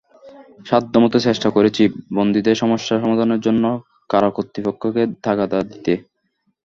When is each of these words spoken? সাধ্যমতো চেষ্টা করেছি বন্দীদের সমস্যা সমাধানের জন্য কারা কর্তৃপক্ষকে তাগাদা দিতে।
সাধ্যমতো 0.65 1.17
চেষ্টা 1.19 1.49
করেছি 1.49 1.83
বন্দীদের 2.17 2.55
সমস্যা 2.55 2.95
সমাধানের 2.97 3.41
জন্য 3.41 3.63
কারা 4.09 4.29
কর্তৃপক্ষকে 4.35 5.03
তাগাদা 5.23 5.59
দিতে। 5.69 5.93